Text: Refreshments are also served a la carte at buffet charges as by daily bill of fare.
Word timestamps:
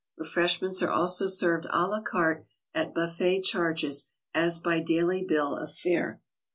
Refreshments 0.17 0.81
are 0.81 0.89
also 0.89 1.27
served 1.27 1.67
a 1.69 1.85
la 1.85 2.01
carte 2.01 2.43
at 2.73 2.91
buffet 2.91 3.41
charges 3.43 4.09
as 4.33 4.57
by 4.57 4.79
daily 4.79 5.23
bill 5.23 5.55
of 5.55 5.75
fare. 5.75 6.19